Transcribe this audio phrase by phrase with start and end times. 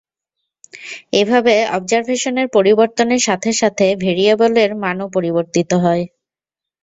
[1.13, 6.03] এভাবে অবজারভেশনের পরিবর্তনের সাথে সাথে ভ্যারিয়েবলের মানও পরিবর্তিত হয়।